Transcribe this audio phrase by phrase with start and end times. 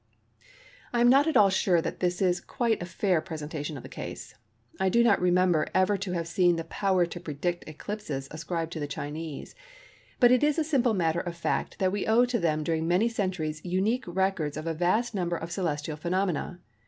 [0.93, 3.87] I am not at all sure that this is quite a fair presentation of the
[3.87, 4.33] case.
[4.79, 8.79] I do not remember ever to have seen the power to predict eclipses ascribed to
[8.79, 9.53] the Chinese,
[10.19, 13.09] but it is a simple matter of fact that we owe to them during many
[13.09, 16.59] centuries unique records of a vast number of celestial phenomena.